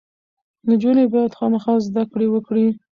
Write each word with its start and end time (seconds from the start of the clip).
نجونې 0.69 1.05
باید 1.13 1.31
خامخا 1.37 1.73
زده 1.87 2.03
کړې 2.11 2.27
وکړي. 2.29 2.67